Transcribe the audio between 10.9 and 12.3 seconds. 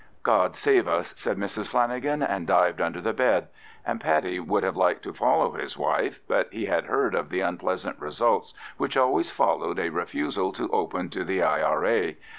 to the I.R.A.